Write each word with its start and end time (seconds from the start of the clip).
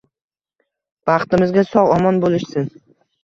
Baxtimizga 1.09 1.65
sog`-omon 1.73 2.19
bo`lishsin 2.27 2.69